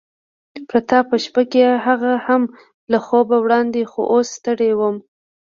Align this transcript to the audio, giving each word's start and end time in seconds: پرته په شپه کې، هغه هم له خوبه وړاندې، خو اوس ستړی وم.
پرته 0.69 0.97
په 1.09 1.15
شپه 1.23 1.43
کې، 1.51 1.61
هغه 1.85 2.11
هم 2.27 2.41
له 2.91 2.97
خوبه 3.05 3.37
وړاندې، 3.41 3.81
خو 3.91 4.01
اوس 4.13 4.27
ستړی 4.37 4.71
وم. 4.75 4.95